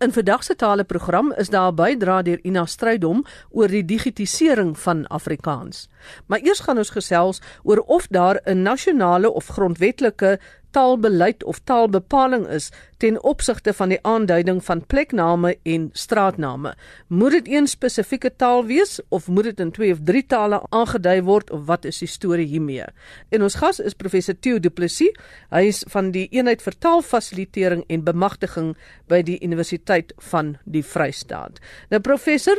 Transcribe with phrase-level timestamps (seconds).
[0.00, 5.06] In vandag se taleprogram is daar 'n bydra deur Ina Strydom oor die digitisering van
[5.06, 5.88] Afrikaans.
[6.26, 10.40] Maar eers gaan ons gesels oor of daar 'n nasionale of grondwetlike
[10.70, 12.70] taalbeleid of taalbepaling is
[13.00, 16.74] ten opsigte van die aanduiding van plekname en straatname.
[17.08, 21.22] Moet dit een spesifieke taal wees of moet dit in twee of drie tale aangedui
[21.22, 22.84] word of wat is die storie hiermee?
[23.28, 25.16] En ons gas is professor Theo Du Plessis.
[25.50, 28.74] Hy is van die eenheid vir taalfasilitering en bemagtiging
[29.08, 31.58] by die Universiteit van die Vrystaat.
[31.90, 32.58] Nou professor,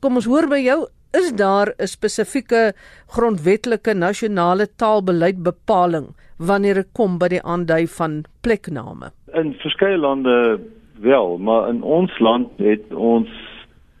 [0.00, 2.72] kom ons hoor by jou Is daar 'n spesifieke
[3.06, 6.06] grondwetlike nasionale taalbeleid bepaling
[6.38, 9.10] wanneer dit kom by die aandui van plekname?
[9.32, 10.60] In verskeie lande
[11.00, 13.28] wel, maar in ons land het ons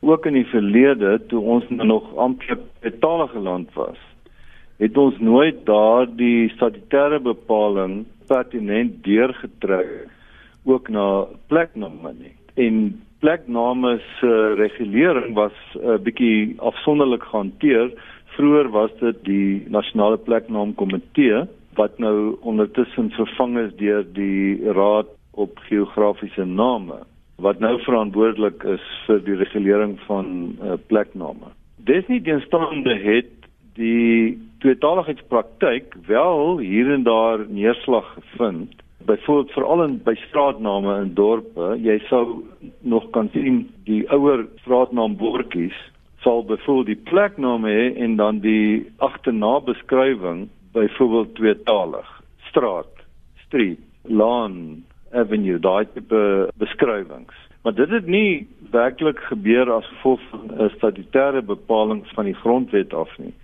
[0.00, 3.98] ook in die verlede toe ons nog amptelik 'n talige land was,
[4.76, 10.08] het ons nooit daardie statutêre bepaling pertinent deurgetrek
[10.64, 12.36] ook na plekname nie.
[12.54, 17.92] En plekname se uh, regulering was 'n uh, bietjie afsonderlik gehanteer.
[18.36, 25.58] Vroeger was dit die nasionale pleknaamkomitee wat nou ondertussen vervang is deur die Raad op
[25.68, 26.94] Geografiese Name
[27.40, 31.52] wat nou verantwoordelik is vir die regulering van uh, plekname.
[31.76, 33.32] Desnieteenstaande het
[33.74, 38.74] die tweetaligheidspraktyk wel hier en daar neerslag gevind.
[39.06, 42.42] Byvoorbeeld veral in by straatname in dorpe, jy sou
[42.80, 45.76] nog kan sien die ouer straatnaambordjies
[46.20, 52.08] sal byvoorbeeld die plekname hê en dan die agterna beskrywing byvoorbeeld tweetalig.
[52.50, 53.04] Straat
[53.46, 54.84] street lawn
[55.16, 57.36] avenue daai tipe beskrywings.
[57.64, 62.94] Maar dit het nie werklik gebeur as gevolg van 'n statutêre bepaling van die grondwet
[62.94, 63.34] af nie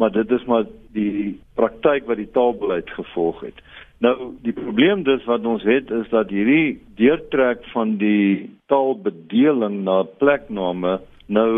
[0.00, 3.60] maar dit is maar die praktyk wat die taalbeleid gevolg het
[4.04, 10.02] nou die probleem dus wat ons het is dat hierdie deurtrek van die taalbedeling na
[10.22, 11.50] plekname nou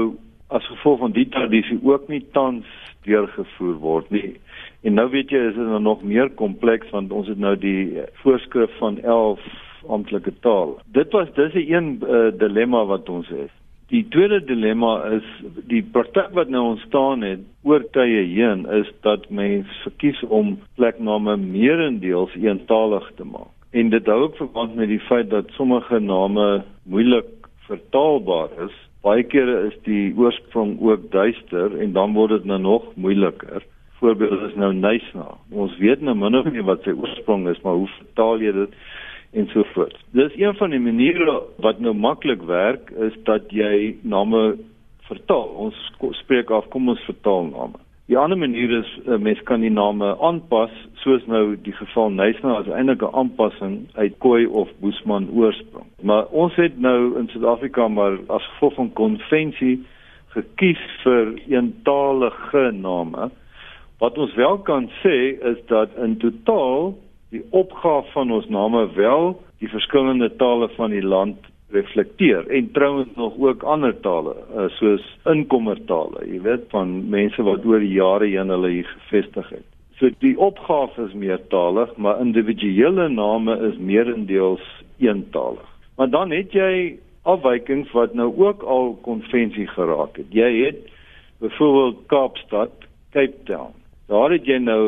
[0.52, 2.68] as gevolg van die tradisie ook nie tans
[3.06, 4.32] deurgevoer word nie
[4.82, 8.02] En nou weet jy is dit nou nog meer kompleks want ons het nou die
[8.22, 9.42] voorskrif van 11
[9.86, 10.78] amptelike taal.
[10.94, 13.54] Dit was dis 'n een uh, dilemma wat ons het.
[13.92, 15.26] Die tweede dilemma is
[15.68, 21.34] die praktyk wat nou ontstaan het oor tye heen is dat mense verkies om plekname
[21.36, 23.52] meerendeels eentalig te maak.
[23.76, 27.28] En dit hou ook verband met die feit dat sommige name moeilik
[27.68, 28.80] vertaalbaar is.
[29.04, 33.60] Baie kere is die oorsprong ook duister en dan word dit nou nog moeiliker
[34.02, 35.28] voorbeeld is nou Nysna.
[35.54, 38.72] Ons weet nou min of meer wat sy oorsprong is, maar hoe vertaal jy dit
[39.32, 39.96] en so voort.
[40.12, 44.56] Dis een van die maniere wat nou maklik werk is dat jy name
[45.08, 45.48] vertaal.
[45.66, 45.78] Ons
[46.20, 47.80] spreek af kom ons vertaal name.
[48.10, 52.58] Die ander manier is uh, mens kan die name aanpas soos nou die geval Nysna
[52.60, 55.88] as eintlik 'n aanpassing uit Khoi of Boesman oorsprong.
[56.02, 59.86] Maar ons het nou in Suid-Afrika maar as gevolg van konvensie
[60.34, 63.30] gekies vir eentalige name
[64.02, 66.96] Wat ons wel kan sê is dat in totaal
[67.32, 69.32] die opgawe van ons name wel
[69.62, 75.04] die verskillende tale van die land reflekteer en trouens nog ook ander tale uh, soos
[75.32, 79.68] inkommertale, jy weet van mense wat oor die jare heen hulle hier gevestig het.
[79.96, 84.64] So die opgawe is meertalig, maar individuele name is meerendeels
[85.00, 85.68] eentalig.
[85.96, 90.32] Maar dan het jy afwykings wat nou ook al konvensie geraak het.
[90.34, 90.88] Jy het
[91.40, 92.74] byvoorbeeld Kaapstad,
[93.14, 93.81] Cape Town
[94.12, 94.82] Daar het jy nou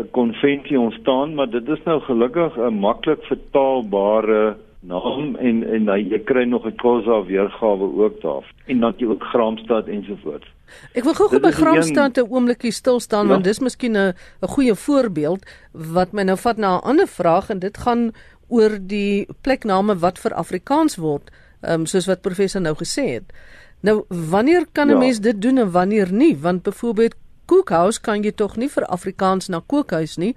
[0.00, 5.98] 'n konvensie ontstaan, maar dit is nou gelukkig 'n maklik vertaalbare naam en en nou
[5.98, 8.52] jy kry nog 'n Khoza weergawe ook daar.
[8.66, 10.46] En dan jy ook Graamsstad ensovoorts.
[10.92, 13.32] Ek wil gou by Graamsstad 'n oombliekie stil staan ja.
[13.32, 17.50] want dis miskien 'n 'n goeie voorbeeld wat my nou vat na 'n ander vraag
[17.50, 18.12] en dit gaan
[18.48, 21.30] oor die plekname wat vir Afrikaans word,
[21.62, 23.32] um, soos wat professor nou gesê het.
[23.80, 24.98] Nou wanneer kan 'n ja.
[24.98, 26.36] mens dit doen en wanneer nie?
[26.36, 27.14] Want byvoorbeeld
[27.46, 30.34] kookhuis kan jy tog nie vir Afrikaans na kookhuis nie.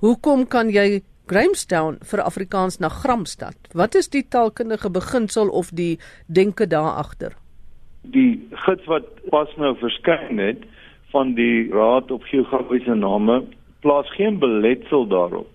[0.00, 3.56] Hoekom kan jy Grahamstown vir Afrikaans na Gramstad?
[3.72, 7.32] Wat is die taalkundige beginsel of die denke daar agter?
[8.02, 10.66] Die gids wat pas nou verskyn het
[11.14, 13.44] van die Raad op Geografiese Name
[13.80, 15.48] plaas geen beletsel daarop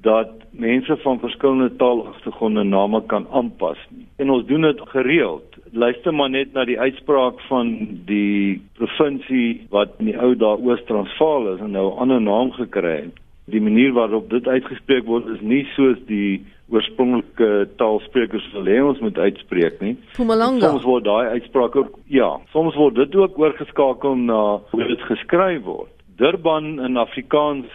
[0.00, 4.06] dat mense van verskillende taalagtergronde name kan aanpas nie.
[4.16, 7.72] En ons doen dit gereeld luister maar net na die uitspraak van
[8.06, 12.96] die provinsie wat in die ou daar Oos-Transvaal is en nou 'n ander naam gekry
[12.96, 13.18] het.
[13.44, 19.00] Die manier waarop dit uitgespreek word is nie soos die oorspronklike taalsprekers wil hê ons
[19.00, 19.96] moet uitspreek nie.
[20.16, 20.68] Pumalanga.
[20.68, 25.62] Soms word daai uitspraak ook ja, soms word dit ook oorgeskakel na hoe dit geskryf
[25.62, 25.92] word.
[26.16, 27.66] Durban in Afrikaans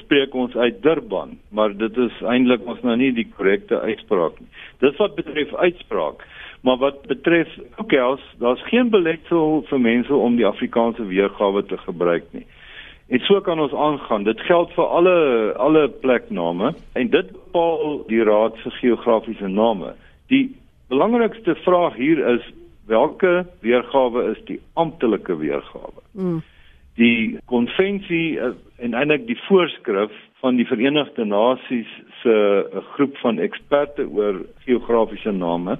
[0.00, 4.48] spreek ons uit Durban, maar dit is eintlik ons nou nie die korrekte uitspraak nie.
[4.82, 6.24] Dis wat betref uitspraak.
[6.60, 12.26] Maar wat betref Cookhouse, daar's geen beletsel vir mense om die Afrikaanse weergawe te gebruik
[12.36, 12.46] nie.
[13.08, 14.22] En so kan ons aangaan.
[14.24, 15.16] Dit geld vir alle
[15.56, 19.94] alle plekname en dit bepaal die Raad vir Geografiese Name.
[20.28, 20.44] Die
[20.88, 22.46] belangrikste vraag hier is
[22.86, 26.02] watter weergawe is die amptelike weergawe?
[26.12, 26.42] Mm.
[26.98, 31.90] Die konvensie eh, en eintlik die voorskrif van die Verenigde Nasies
[32.22, 35.78] se eh, groep van eksperte oor geografiese name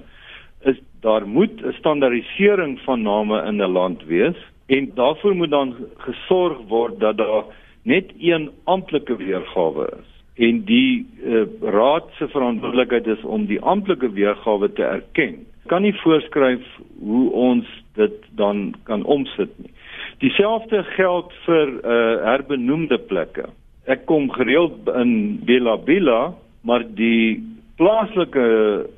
[1.01, 6.57] daar moet 'n standaardisering van name in 'n land wees en daarvoor moet dan gesorg
[6.67, 7.43] word dat daar
[7.83, 10.09] net een amptelike weergawe is.
[10.35, 15.45] En die uh, raad se verantwoordelikheid is om die amptelike weergawe te erken.
[15.65, 16.65] Kan nie voorskryf
[16.99, 19.71] hoe ons dit dan kan omsit nie.
[20.17, 23.45] Dieselfde geld vir uh, herbenoemde plekke.
[23.85, 27.41] Ek kom gereeld in Bella Bella maar die
[27.81, 28.45] plaaslike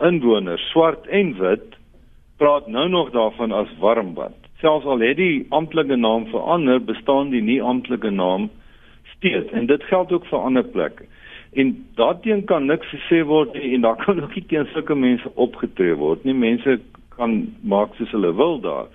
[0.03, 1.77] inwoners, swart en wit,
[2.43, 4.35] praat nou nog daarvan as Warmbad.
[4.59, 8.49] Selfs al het die amptelike naam verander, bestaan die nie amptelike naam
[9.15, 11.07] steeds en dit geld ook vir ander plekke.
[11.55, 15.31] En daarteen kan niks gesê word nie en daar kan ook nie teen sulke mense
[15.45, 16.35] opgetree word nie.
[16.35, 16.79] Mense
[17.15, 18.91] kan maak soos hulle wil daar.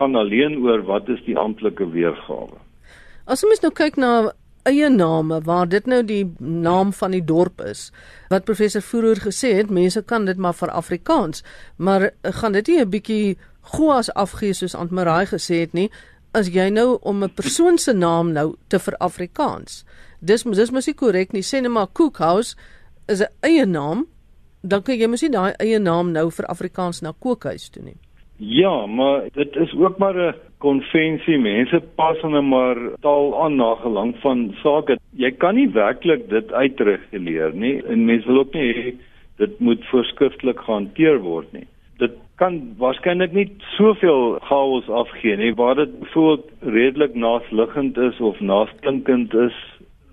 [0.00, 2.56] Gaan alleen oor wat is die amptelike weergawe.
[3.28, 4.32] As ons nou kyk na
[4.64, 7.92] eie name waar dit nou die naam van die dorp is.
[8.28, 11.44] Wat professor Vroer gesê het, mense kan dit maar vir Afrikaans,
[11.76, 15.90] maar gaan dit nie 'n bietjie goas afgee soos Antmarai gesê het nie,
[16.32, 19.84] as jy nou om 'n persoon se naam nou te vir Afrikaans.
[20.20, 21.42] Dis dis mos nie korrek nie.
[21.42, 22.56] Sê net maar Cookhouse
[23.08, 24.06] is 'n eie naam,
[24.62, 27.96] dan kan jy mos nie daai eie naam nou vir Afrikaans na kookhuis toe nie.
[28.36, 30.34] Ja, maar dit is ook maar 'n
[30.64, 31.38] konvensie.
[31.40, 34.98] Mense pas hulle maar taal aan na gelang van sake.
[35.20, 38.86] Jy kan nie werklik dit uitreguleer nie en mense wil ook nie hê
[39.42, 41.66] dit moet voorskrifklik gehanteer word nie.
[41.98, 48.40] Dit kan waarskynlik nie soveel chaos afgee nie waar dit byvoorbeeld redelik naasliggend is of
[48.40, 49.60] naasklinkend is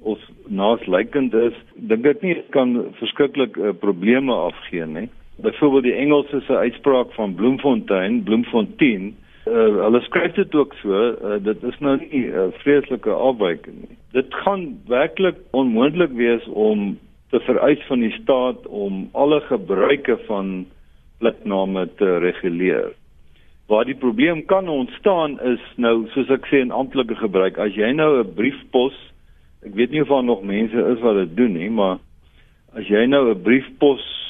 [0.02, 1.58] of naaslykend is.
[1.78, 5.10] Dink ek nie kan verskriklik uh, probleme afgee nie
[5.42, 9.16] byvoorbeeld die Engelse se uitspraak van Bloemfontein, Bloemfontein,
[9.46, 13.78] uh, hulle skryf dit ook so, uh, dit is nou nie 'n uh, vreeslike afwyking
[13.88, 13.98] nie.
[14.12, 17.00] Dit gaan werklik onmoontlik wees om
[17.30, 20.66] te vereis van die staat om alle gebruike van
[21.18, 22.94] plekname te reguleer.
[23.68, 27.92] Waar die probleem kan ontstaan is nou soos ek sê in amptelike gebruik, as jy
[27.92, 28.96] nou 'n briefpos,
[29.66, 31.98] ek weet nie of daar nog mense is wat dit doen nie, maar
[32.74, 34.22] as jy nou 'n briefpos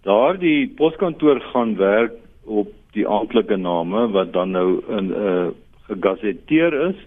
[0.00, 2.12] Daardie poskantoor gaan werk
[2.44, 5.48] op die amptelike name wat dan nou in 'n uh, eh,
[5.88, 6.98] gegazetteer is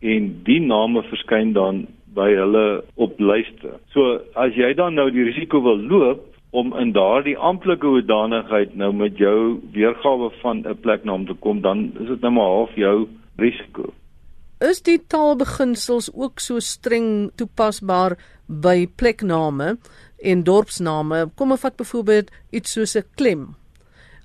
[0.00, 3.70] en die name verskyn dan by hulle op lyste.
[3.92, 8.92] So as jy dan nou die risiko wil loop om in daardie amptelike hoedanigheid nou
[8.92, 13.08] met jou weergawe van 'n pleknaam te kom, dan is dit nou maar half jou
[13.36, 13.92] risiko.
[14.60, 19.76] Is die taalbeginsels ook so streng toepasbaar by plekname?
[20.18, 21.26] en dorpsname.
[21.34, 23.54] Kom ons vat byvoorbeeld iets soos 'n klem.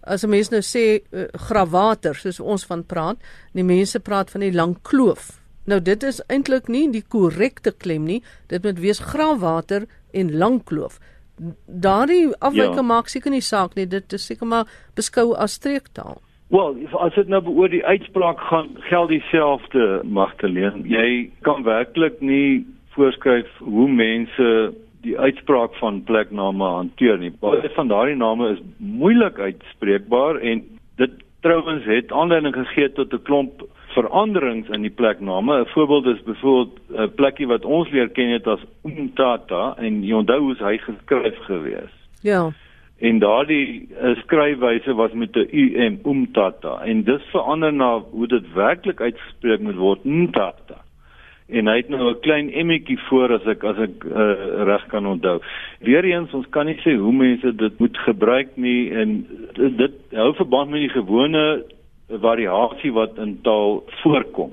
[0.03, 3.17] As 'n mens nou sê uh, grawater soos ons van praat,
[3.53, 5.41] die mense praat van die lang kloof.
[5.65, 8.21] Nou dit is eintlik nie die korrekte klem nie.
[8.47, 10.99] Dit moet wees grawater en lang kloof.
[11.65, 12.89] Daardie afwyking ja.
[12.93, 13.85] maak seker nie saak nie.
[13.85, 16.21] Dit is seker maar beskou as streektaal.
[16.51, 20.83] Wel, as dit nou oor die uitspraak gaan, geld dieselfde magteleen.
[20.83, 22.65] Jy kan werklik nie
[22.95, 24.47] voorskryf hoe mense
[25.01, 27.31] die uitspraak van plekname hanteer nie.
[27.41, 30.63] Baie van daardie name is moeilik uitspreekbaar en
[31.01, 33.63] dit trouens het aanleiding gegee tot 'n klomp
[33.95, 35.61] veranderings in die plekname.
[35.61, 40.13] 'n Voorbeeld is byvoorbeeld 'n plekkie wat ons leer ken het as Umtata en jy
[40.13, 41.93] onthou hoe hy geskryf gewees.
[42.21, 42.51] Ja.
[42.99, 45.47] En daardie uh, skryfwyse was met 'n
[45.85, 50.77] um Umtata en dis verander na hoe dit werklik uitgespreek moet word Umtata
[51.51, 55.05] en hy het nou 'n klein emmetjie voor as ek as ek uh, reg kan
[55.05, 55.39] onthou.
[55.79, 60.33] Weereens ons kan nie sê hoe mense dit moet gebruik nie en dit, dit hou
[60.33, 61.63] verband met die gewone
[62.07, 64.51] variasie wat in taal voorkom.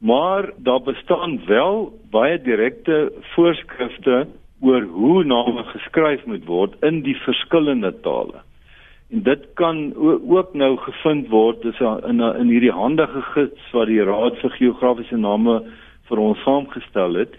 [0.00, 4.26] Maar daar bestaan wel baie direkte voorskrifte
[4.60, 8.42] oor hoe name geskryf moet word in die verskillende tale.
[9.12, 14.02] En dit kan ook nou gevind word is in in hierdie handige gids wat die
[14.02, 15.62] Raad vir Geografiese Name
[16.12, 17.36] vir ons saamgestel het.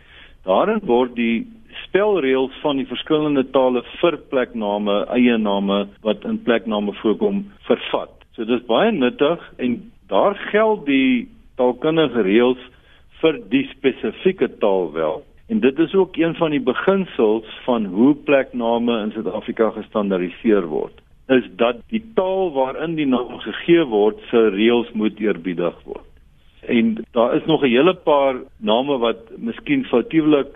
[0.47, 1.45] Daarin word die
[1.85, 8.13] spelreëls van die verskillende tale vir plekname, eie name wat in plekname voorkom, vervat.
[8.33, 9.77] So dis baie nuttig en
[10.09, 11.29] daar geld die
[11.61, 12.65] taalkundige reëls
[13.21, 15.21] vir die spesifieke taal wel.
[15.53, 21.03] En dit is ook een van die beginsels van hoe plekname in Suid-Afrika gestandaardiseer word
[21.31, 26.03] is dat die taal waarin die naam gegee word se reëls moet eerbiedig word.
[26.67, 30.47] En daar is nog 'n hele paar name wat miskien foutiewelik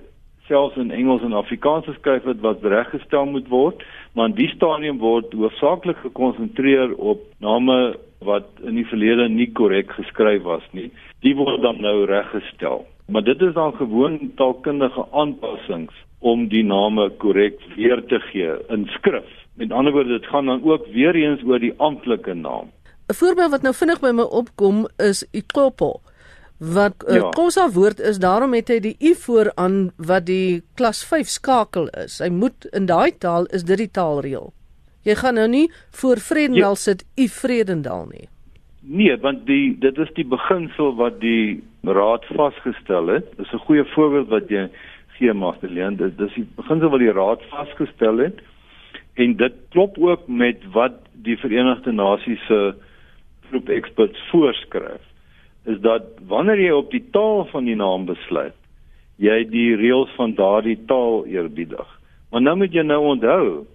[0.47, 3.83] selfs in Engels en Afrikaans geskryf het wat reggestel moet word,
[4.13, 9.91] maar in die stadium word hoofsaaklik gekonsentreer op name wat in die verlede nie korrek
[9.91, 10.91] geskryf was nie.
[11.21, 12.85] Die word dan nou reggestel.
[13.07, 18.87] Maar dit is dan gewoon taalkundige aanpassings om die name korrek weer te gee in
[18.97, 19.29] skrif.
[19.57, 22.69] Met ander woorde, dit gaan dan ook weer eens oor die amptelike naam.
[23.09, 26.01] 'n Voorbeeld wat nou vinnig by my opkom is Ikopo
[26.57, 27.29] wat 'n ja.
[27.29, 32.19] kosa woord is daarom het hy die u vooraan wat die klas 5 skakel is.
[32.19, 34.53] Hy moet in daai taal is dit die taalreël.
[35.03, 36.75] Jy gaan nou nie voor Vredendal ja.
[36.75, 38.27] sit u Vredendal nie.
[38.81, 43.37] Nee, want die dit is die beginsel wat die raad vasgestel het.
[43.37, 44.69] Dis 'n goeie voorbeeld wat jy
[45.07, 45.95] gee Magdalene.
[45.95, 48.39] Dit is die beginsel wat die raad vasgestel het
[49.13, 52.75] en dit klop ook met wat die Verenigde Nasies se
[53.49, 55.03] groep experts voorskryf
[55.67, 58.55] is dat wanneer jy op die taal van die naam besluit
[59.17, 61.87] jy die reëls van daardie taal eerbiedig.
[62.31, 63.65] Maar nou moet jy nou onthou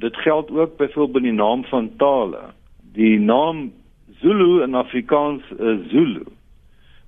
[0.00, 2.50] dit geld ook byvoorbeeld die naam van tale.
[2.94, 3.70] Die naam
[4.20, 6.26] Zulu in Afrikaans is Zulu.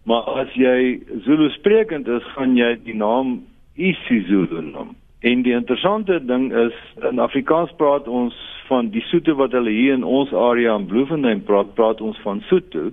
[0.08, 3.42] Maar as jy Zulu sprekend is gaan jy die naam
[3.76, 6.74] isiZulu noem En die interessante ding is
[7.10, 8.34] in Afrikaans praat ons
[8.66, 12.40] van die Sotho wat hulle hier in ons area in Bloemfontein praat, praat ons van
[12.48, 12.90] Sotho.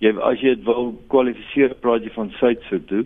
[0.00, 3.02] Jy as jy dit wil kwalifiseer praat jy van Suid-Sotho,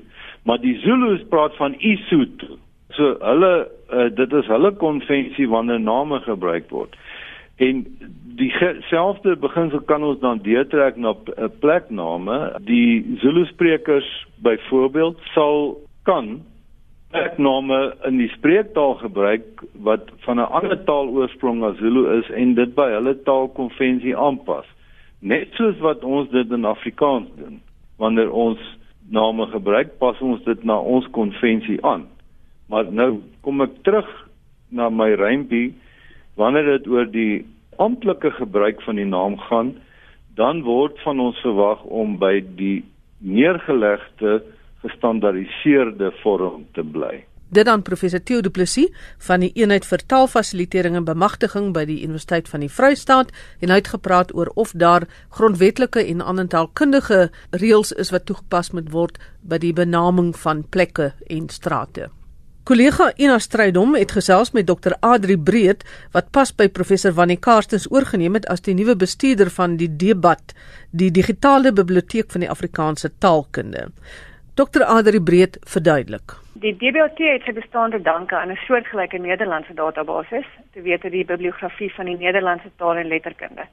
[0.46, 2.60] maar die Zulus praat van iSotho.
[2.94, 6.94] So hulle uh, dit is hulle konvensie wanneer name gebruik word.
[7.62, 7.82] En
[8.38, 12.38] dieselfde beginsel kan ons dan deurtrek na uh, plekname.
[12.68, 14.08] Die Zulu sprekers
[14.44, 16.38] byvoorbeeld sal kan
[17.12, 17.78] plekname
[18.08, 22.74] in die spreektaal gebruik wat van 'n ander taal oorsprong as Zulu is en dit
[22.74, 24.66] by hulle taalkonvensie aanpas.
[25.20, 27.60] Net soos wat ons dit in Afrikaans doen.
[27.96, 28.58] Wanneer ons
[29.10, 32.06] name gebruik, pas ons dit na ons konvensie aan.
[32.68, 34.08] Maar nou kom ek terug
[34.70, 35.74] na my rympie
[36.34, 37.44] wanneer dit oor die
[37.76, 39.74] amptelike gebruik van die naam gaan,
[40.34, 42.84] dan word van ons verwag om by die
[43.18, 44.40] neergelegde
[44.82, 47.24] gestandaardiseerde vorm te bly.
[47.52, 48.88] Dit dan professor Theo Du Plessis
[49.26, 53.28] van die eenheid vir taalfasilitering en bemagtiging by die Universiteit van die Vrystaat
[53.60, 55.04] en hy het gepraat oor of daar
[55.36, 61.12] grondwetlike en ander taalkundige reëls is wat toegepas moet word by die benaming van plekke
[61.28, 62.08] en strate.
[62.64, 65.84] Kollega Ina Strydom het gesels met Dr Adri Breed
[66.16, 70.54] wat pas by professor Wannie Karstens oorgeneem het as die nuwe bestuurder van die debat
[70.90, 73.90] die digitale biblioteek van die Afrikaanse taalkunde.
[74.54, 76.34] Dr Adri Breed verduidelik.
[76.60, 81.94] Die DBOT het sy bestaande danke aan 'n soortgelyke Nederlandse database, te wete die bibliografie
[81.94, 83.64] van die Nederlandse taal en letterkunde.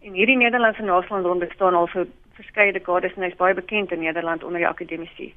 [0.00, 4.44] En hierdie Nederlandse naslagron bestaan al vir verskeie dekades en is baie bekend in Nederland
[4.44, 5.34] onder die akademici.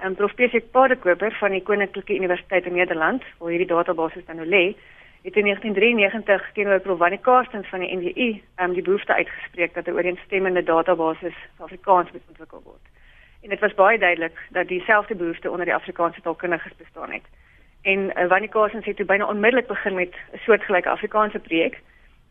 [0.00, 0.34] En Prof.
[0.34, 4.74] Pesek Padekoper van die Koninklike Universiteit in Nederland, waar hierdie database dan nou lê,
[5.22, 6.98] het in 1993 teenoor Prof.
[6.98, 12.12] Wannie Karstens van die NWU um, die behoefte uitgespreek dat 'n ooreenstemmende database vir Afrikaans
[12.12, 12.97] moet ontwikkel word.
[13.42, 17.22] En dit was baie duidelik dat dieselfde behoefte onder die Afrikaanse taalkundiges bestaan het.
[17.82, 21.80] En uh, Wannie Karsens het toe byna onmiddellik begin met 'n soortgelyke Afrikaanse projek.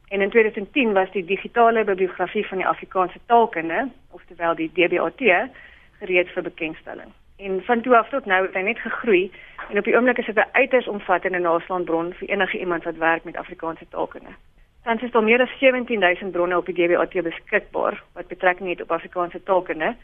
[0.07, 5.49] En in 2010 was die digitale bibliografie van die Afrikaanse taalkunde, oftewel die DBAT,
[5.99, 7.11] gereed vir bekendstelling.
[7.37, 9.31] En van toe af tot nou het hy net gegroei
[9.69, 13.23] en op die oomblik is dit 'n uiters omvattende naslaanbron vir enige iemand wat werk
[13.23, 14.29] met Afrikaanse taalkunde.
[14.83, 18.91] Tans is daar meer as 17000 bronne op die DBAT beskikbaar wat betrekking het op
[18.91, 19.95] Afrikaanse taalkunde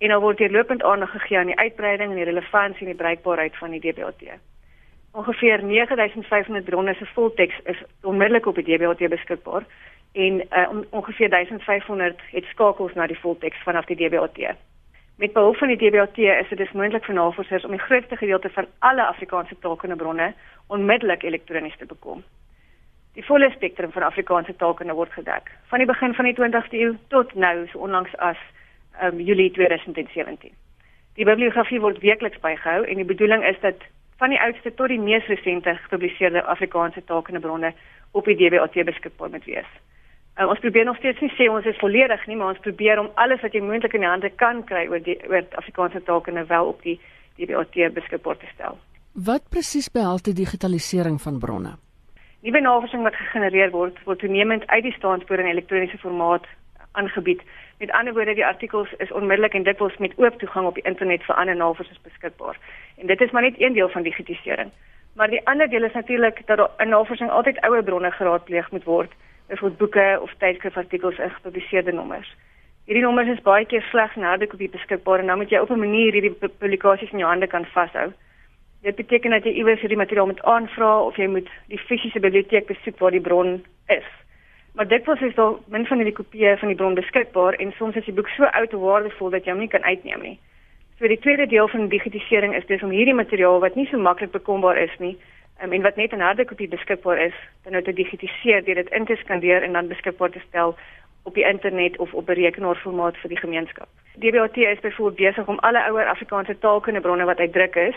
[0.00, 3.00] en dan word hier lopend aandag gegee aan die uitbreiding en die relevantie en die
[3.02, 4.22] bruikbaarheid van die DBOT.
[5.12, 9.66] Ongeveer 9500 bronne se volteks is onmiddellik op die DBOT beskikbaar
[10.12, 14.38] en uh, ongeveer 1500 het skakels na die volteks vanaf die DBOT.
[15.20, 18.48] Met behulp van die DBOT is dit dus moontlik vir navorsers om die grootste gedeelte
[18.50, 20.32] van alle Afrikaanse taalkunde bronne
[20.66, 22.24] onmiddellik elektronies te bekom.
[23.12, 26.96] Die volle spektrum van Afrikaanse taalkunde word gedek, van die begin van die 20ste eeu
[27.08, 28.40] tot nou so onlangs as
[29.02, 30.52] um, Julie 2017.
[31.18, 33.82] Die bibliografie word weekliks bygehou en die bedoeling is dat
[34.20, 37.72] van die oudste tot die mees resente gepubliseerde Afrikaanse taalkunde bronne
[38.12, 39.70] op die DBAT beskikbaar moet wees.
[40.36, 43.10] Um, ons probeer nog steeds nie sê ons is volledig nie, maar ons probeer om
[43.14, 46.72] alles wat jy moontlik in die hande kan kry oor die oor Afrikaanse taalkunde wel
[46.72, 47.00] op die
[47.40, 48.78] DBAT beskikbaar te stel.
[49.12, 51.74] Wat presies behels die digitalisering van bronne?
[52.40, 56.46] Nuwe navorsing wat gegenereer word, word toenemend uit die standspoor in elektroniese formaat
[56.92, 57.42] aangebied.
[57.78, 61.22] Met ander woorde, die artikels is onmiddellik en dikwels met oop toegang op die internet
[61.24, 62.58] vir ander navorsers beskikbaar.
[62.96, 64.70] En dit is maar net een deel van digitisering.
[65.14, 69.12] Maar die ander deel is natuurlik dat 'n navorsing altyd ouer bronne geraadpleeg moet word,
[69.46, 72.36] byvoorbeeld boeke of tydskrifartikels in gepubliseerde nommers.
[72.84, 75.70] Hierdie nommers is baie keer slegs in harde kopie beskikbaar en dan moet jy op
[75.70, 78.12] 'n manier hierdie publikasies in jou hande kan vashou.
[78.82, 82.66] Dit beteken dat jy iewers hierdie materiaal moet aanvra of jy moet die fisiese biblioteek
[82.66, 84.08] besoek waar die bron is.
[84.74, 87.96] Maar dit was is al min van die kopieë van die bron beskikbaar en soms
[87.96, 90.38] is die boek so oud en waardevol dat jy hom nie kan uitneem nie.
[90.98, 94.30] So die tweede deel van digitisering is dus om hierdie materiaal wat nie so maklik
[94.30, 95.16] bekombaar is nie
[95.62, 98.90] um, en wat net in harde kopie beskikbaar is, dan nou te digitiseer deur dit
[98.90, 100.76] in te skandeer en dan beskikbaar te stel
[101.22, 103.88] op die internet of op 'n rekenaarformaat vir die gemeenskap.
[104.14, 107.96] DBAT is byvoorbeeld besig om alle ouer Afrikaanse taalkundebronne wat uitdruk is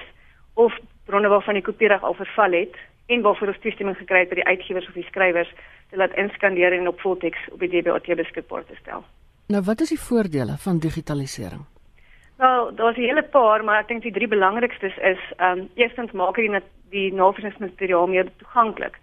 [0.54, 2.76] of bronne waarvan die kopiereg al verval het
[3.06, 5.54] en waarvoor ons toestemming gekry het by die uitgewers of die skrywers
[5.94, 9.06] te laat inskandeer en op volteks op die DBAT beskikbaar te stel.
[9.54, 11.66] Nou wat is die voordele van digitalisering?
[12.38, 16.12] Wel, daar's 'n hele paar, maar ek dink die drie belangrikstes is ehm um, eerstens
[16.12, 18.98] maak dit die, die navorsingsmateriaal meer toeganklik.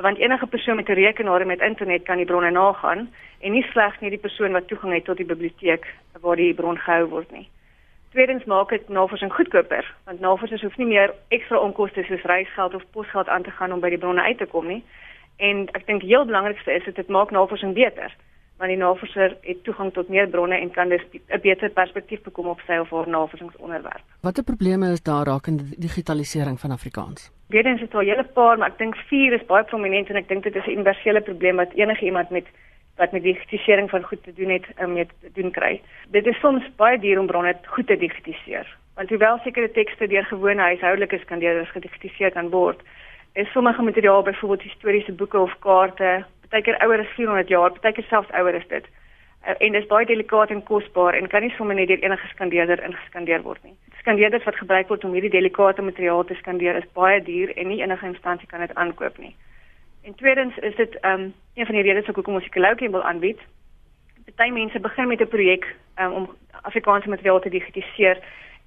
[0.00, 3.66] Want enige persoon met 'n rekenaar en met internet kan die bronne nagaan en nie
[3.72, 5.86] slegs net die persoon wat toegang het tot die biblioteek
[6.20, 7.48] waar die bron gehou word nie.
[8.10, 12.90] Tweedens maak dit navorsing goedkoper, want navorsers hoef nie meer ekstra onkoste soos reisgeld of
[12.90, 14.84] posgeld aan te gaan om by die bronne uit te kom nie.
[15.36, 18.16] En ek dink heel belangrikste is dat dit maak navorsing beter,
[18.62, 22.46] want die navorser het toegang tot meer bronne en kan dus 'n beter perspektief bekom
[22.46, 24.04] op sy of haar navorsingsonderwerp.
[24.20, 27.30] Watter probleme is daar rakende digitalisering van Afrikaans?
[27.46, 30.28] Weerens is daar 'n hele paar, maar ek dink vier is baie prominent en ek
[30.28, 32.46] dink dit is 'n universele probleem wat enige iemand met
[32.96, 35.80] wat met digitisering van goed te doen het um, met doen kry.
[36.10, 38.76] Dit is soms baie duur om bronne goed te digitiseer.
[38.94, 42.80] Want hoewel sekere tekste deur gewone huishoudelike skandeerders gedigitiseer kan word,
[43.32, 47.92] is sommige materiaal byvoorbeeld historiese boeke of kaarte, baie keer ouer as 400 jaar, baie
[47.92, 48.88] keer selfs ouer as dit.
[49.42, 52.28] Uh, en dit is baie delikaat en kosbaar en kan nie sommer net deur enige
[52.34, 53.74] skandeerder ingeskandeer word nie.
[53.98, 57.80] Skandeerders wat gebruik word om hierdie delikate materiaal te skandeer is baie duur en nie
[57.82, 59.34] enige instansie kan dit aankoop nie.
[60.02, 63.40] En tweedens is dit um een van die redes hoekom ons die kolokwie wil aanbied.
[64.36, 65.66] Party mense begin met 'n projek
[65.98, 66.30] um, om
[66.62, 68.18] Afrikaanse materiaal te digitiseer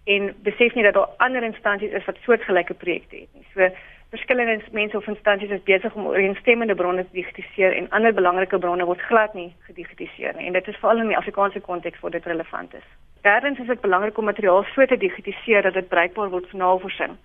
[0.03, 3.45] en besef nie dat daar ander instansies is wat soortgelyke projekte het nie.
[3.53, 3.69] So
[4.15, 8.85] verskillende mense of instansies is besig om ooreenstemmende bronne te digitiseer en ander belangrike bronne
[8.87, 10.47] word glad nie gedigitiseer nie.
[10.47, 12.87] En dit is veral in die Afrikaanse konteks waar dit relevant is.
[13.27, 17.17] Derdens is dit belangrik om materiaal so te digitiseer dat dit bruikbaar word vir navorsing.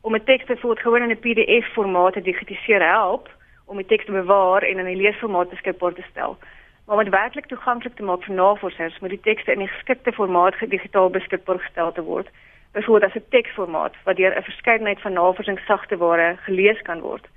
[0.00, 3.28] Om 'n teks te voort gewoon in 'n PDF formaat te digitiseer help
[3.66, 6.38] om die teks te bewaar en in 'n leesformaat beskikbaar te stel.
[6.86, 10.12] Maar om dit werklik toeganklik te maak vir navorsers, moet die tekste in 'n geskikte
[10.12, 12.28] formaat digitaal beskikbaar gestel te word.
[12.72, 17.28] Byvoorbeeld as 'n teksformaat wat deur 'n verskeidenheid van navorsingssagteware gelees kan word.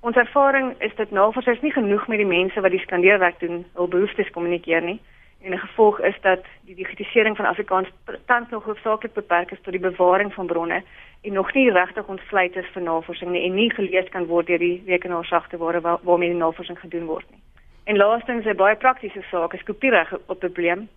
[0.00, 3.88] Ons ervaring is dat navorsers nie genoeg met die mense wat die skandeerwerk doen, hul
[3.88, 5.00] behoeftes kommunikeer nie.
[5.42, 7.88] En 'n gevolg is dat die digitisering van Afrikaans
[8.26, 10.82] tans nog hoofsaaklik beperk is tot die bewaring van bronne
[11.22, 14.58] en nog nie regtig ontvleit is vir navorsing nie en nie gelees kan word deur
[14.58, 17.40] die rekenaarsagteware waar, waarmee die navorsing gedoen word nie.
[17.84, 20.88] En laastens 'n baie praktiese saak is kopiereg 'n probleem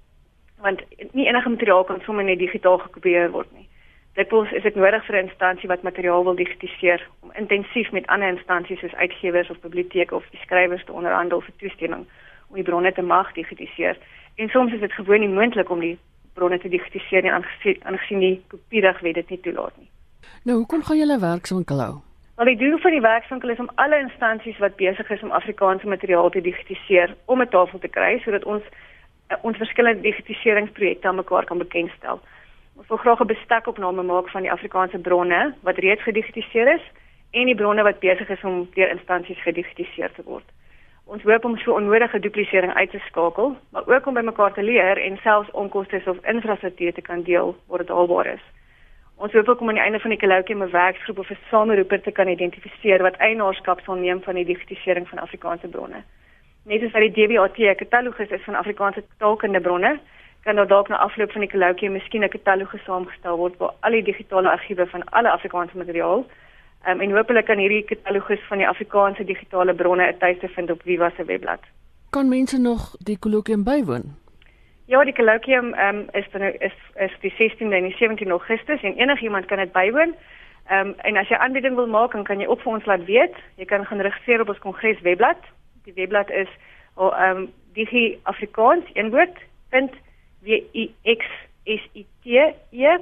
[0.62, 3.68] want nie enige materiaal kan sommer net digitaal gekopieer word nie.
[4.18, 8.08] Dit pos is dit nodig vir 'n instansie wat materiaal wil digitiseer om intensief met
[8.08, 12.06] ander instansies soos uitgewers of biblioteke of die skrywers te onderhandel vir toestemming
[12.50, 13.98] om die bronne te mag digitiseer.
[14.36, 15.98] En soms is dit gewoon nie moontlik om die
[16.34, 19.90] bronne te digitiseer nie aangesien die kopiereg wet dit nie toelaat nie.
[20.44, 21.96] Nou, hoekom gaan julle werkswinkel hou?
[22.38, 25.88] Wel, die doel van die werkswinkel is om alle instansies wat besig is om Afrikaanse
[25.88, 28.64] materiaal te digitiseer om 'n tafel te kry sodat ons
[29.42, 32.20] ons verskillende digitiseringsprojekte aan mekaar kan bekendstel.
[32.78, 36.86] Ons wil graag 'n bestekopname maak van die Afrikaanse bronne wat reeds gedigitiseer is
[37.32, 40.46] en die bronne wat besig is om deur instansies gedigitiseer te word.
[41.06, 44.64] Ons hoop om so onnodige duplisering uit te skakel, maar ook om by mekaar te
[44.64, 48.44] leer en selfs onkoste of infrastruktuur te kan deel waar dit albaar is.
[49.16, 52.02] Ons hoop ook om aan die einde van die kolokwium 'n werkgroep of 'n sameroeper
[52.02, 56.04] te kan identifiseer wat eienaarskap sal neem van die digitisering van Afrikaanse bronne.
[56.68, 60.00] Net soos wat die DBAT 'n katalogus is van Afrikaanse taalkunde bronne,
[60.44, 63.92] kan daar dalk na afloop van die kolokwium miskien 'n katalogus saamgestel word waar al
[63.92, 66.26] die digitale argiewe van alle Afrikaanse materiaal
[66.88, 70.82] um, en hopelik kan hierdie katalogus van die Afrikaanse digitale bronne 'n tuiste vind op
[70.82, 71.60] Viva se webblad.
[72.10, 74.04] Kan mense nog die kolokwium bywoon?
[74.86, 78.98] Ja, die kolokwium um, is dan is is die 16de en die 17de Augustus en
[78.98, 80.16] enigiemand kan dit bywoon.
[80.68, 83.06] Ehm um, en as jy aanbieding wil maak, dan kan jy op vir ons laat
[83.06, 83.36] weet.
[83.56, 85.38] Jy kan gaan registreer op ons kongres webblad.
[85.88, 86.52] Die webblad is
[86.96, 89.38] oh, ehm um, digi afrikaans een woord
[89.72, 89.94] vind
[90.44, 91.26] w i x
[91.64, 92.26] s i t
[92.72, 92.98] e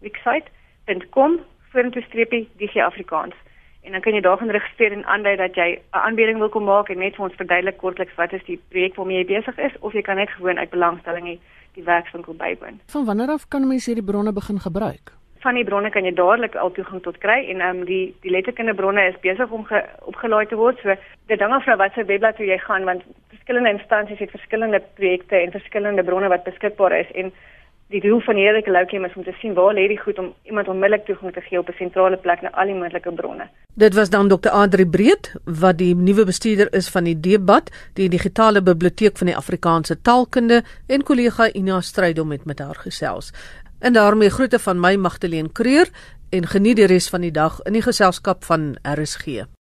[0.00, 1.40] website.com
[1.72, 3.34] vorentoe streepie digi afrikaans.
[3.82, 6.64] En dan kan jy daar gaan registreer en aandui dat jy 'n aanbieding wil kom
[6.64, 9.78] maak en net vir ons verduidelik kortliks wat is die projek waarmee jy besig is
[9.80, 11.38] of jy kan net gewoon uit belangstelling
[11.74, 12.80] die werkswinkel bywoon.
[12.86, 15.21] Van wanneer af kan mense hierdie bronne begin gebruik?
[15.42, 18.30] Van die bronne kan jy dadelik al toegang tot kry en ehm um, die die
[18.30, 20.78] letterkunde bronne is besig om ge, opgelaai te word.
[20.82, 20.94] So
[21.26, 25.50] dit hang af van watter webblad jy gaan want verskillende instansies het verskillende projekte en
[25.50, 27.32] verskillende bronne wat beskikbaar is en
[27.92, 30.68] die doel van hierdie loukiem is om te sien waar lê die goed om iemand
[30.72, 33.48] onmiddellik toegang te gee op 'n sentrale plek na al die moontlike bronne.
[33.74, 34.50] Dit was dan Dr.
[34.50, 39.36] Adri Breed wat die nuwe bestuurder is van die Debat, die digitale biblioteek van die
[39.36, 43.32] Afrikaanse taalkunde en kollega Ina Strydom het met haar gesels.
[43.82, 45.88] En daarmee groete van my Magdalene Creur
[46.30, 49.42] en geniet die res van die dag in die geselskap van RSG.